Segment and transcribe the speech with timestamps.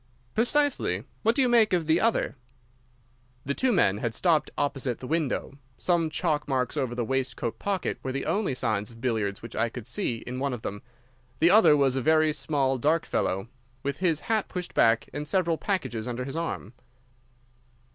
[0.33, 1.03] "Precisely.
[1.21, 2.35] What do you make of the other?"
[3.45, 5.59] The two men had stopped opposite the window.
[5.77, 9.69] Some chalk marks over the waistcoat pocket were the only signs of billiards which I
[9.69, 10.81] could see in one of them.
[11.37, 13.47] The other was a very small, dark fellow,
[13.83, 16.73] with his hat pushed back and several packages under his arm.